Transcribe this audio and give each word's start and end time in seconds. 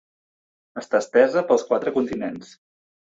Està 0.81 1.01
estesa 1.05 1.45
pels 1.51 1.67
quatre 1.69 1.93
continents. 1.99 2.51